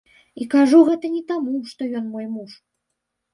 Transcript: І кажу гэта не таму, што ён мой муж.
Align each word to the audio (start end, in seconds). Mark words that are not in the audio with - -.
І 0.43 0.45
кажу 0.53 0.79
гэта 0.87 1.11
не 1.17 1.21
таму, 1.31 1.53
што 1.73 1.81
ён 2.01 2.09
мой 2.15 2.25
муж. 2.39 2.51